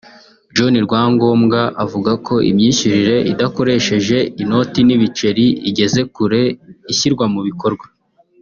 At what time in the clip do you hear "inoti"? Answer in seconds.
4.41-4.79